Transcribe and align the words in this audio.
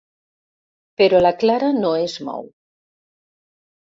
Però 1.01 1.21
la 1.21 1.33
Clara 1.43 1.71
no 1.77 1.93
es 2.09 2.17
mou. 2.31 2.51